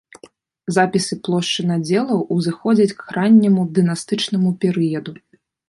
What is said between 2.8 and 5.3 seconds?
к ранняму дынастычнаму перыяду.